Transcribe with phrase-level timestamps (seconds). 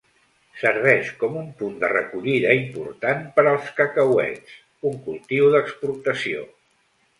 [0.59, 4.57] Serveix com un punt de recollida important per als cacauets,
[4.93, 6.45] un cultiu d'exportació.